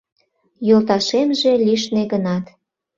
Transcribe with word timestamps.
Йолташемже 0.67 1.51
лишне 1.65 2.03
гынат 2.11 2.45